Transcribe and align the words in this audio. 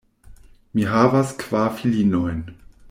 Mi 0.79 0.87
havas 0.93 1.37
kvar 1.43 1.71
filinojn. 1.83 2.45